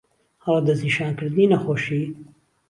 ههڵه 0.45 0.61
دهستنیشانکردنی 0.67 1.45
نهخۆشیی 1.51 2.01